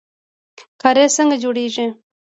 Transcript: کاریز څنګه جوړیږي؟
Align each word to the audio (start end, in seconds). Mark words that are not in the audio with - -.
کاریز 0.81 1.11
څنګه 1.17 1.35
جوړیږي؟ 1.43 1.85